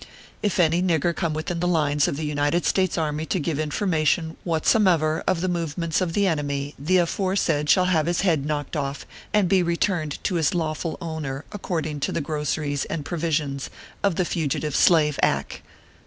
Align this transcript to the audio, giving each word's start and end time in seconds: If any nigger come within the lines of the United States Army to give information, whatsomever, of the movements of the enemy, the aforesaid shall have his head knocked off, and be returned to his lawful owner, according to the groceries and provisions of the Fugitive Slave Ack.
If 0.41 0.59
any 0.59 0.81
nigger 0.81 1.15
come 1.15 1.35
within 1.35 1.59
the 1.59 1.67
lines 1.67 2.07
of 2.07 2.17
the 2.17 2.25
United 2.25 2.65
States 2.65 2.97
Army 2.97 3.27
to 3.27 3.39
give 3.39 3.59
information, 3.59 4.35
whatsomever, 4.43 5.23
of 5.27 5.41
the 5.41 5.47
movements 5.47 6.01
of 6.01 6.13
the 6.13 6.25
enemy, 6.25 6.73
the 6.79 6.97
aforesaid 6.97 7.69
shall 7.69 7.85
have 7.85 8.07
his 8.07 8.21
head 8.21 8.43
knocked 8.43 8.75
off, 8.75 9.05
and 9.31 9.47
be 9.47 9.61
returned 9.61 10.17
to 10.23 10.37
his 10.37 10.55
lawful 10.55 10.97
owner, 11.01 11.45
according 11.51 11.99
to 11.99 12.11
the 12.11 12.19
groceries 12.19 12.83
and 12.85 13.05
provisions 13.05 13.69
of 14.01 14.15
the 14.15 14.25
Fugitive 14.25 14.75
Slave 14.75 15.19
Ack. 15.21 15.61